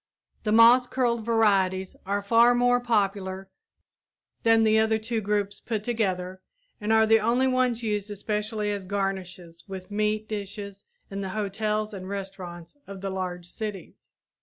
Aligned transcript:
The 0.41 0.51
moss 0.51 0.87
curled 0.87 1.23
varieties 1.23 1.95
are 2.07 2.23
far 2.23 2.55
more 2.55 2.79
popular 2.79 3.51
than 4.41 4.63
the 4.63 4.79
other 4.79 4.97
two 4.97 5.21
groups 5.21 5.59
put 5.59 5.83
together 5.83 6.41
and 6.81 6.91
are 6.91 7.05
the 7.05 7.19
only 7.19 7.45
ones 7.47 7.83
used 7.83 8.09
especially 8.09 8.71
as 8.71 8.85
garnishes 8.85 9.63
with 9.67 9.91
meat 9.91 10.27
dishes 10.27 10.85
in 11.11 11.21
the 11.21 11.29
hotels 11.37 11.93
and 11.93 12.09
restaurants 12.09 12.75
of 12.87 13.01
the 13.01 13.11
large 13.11 13.45
cities. 13.45 14.09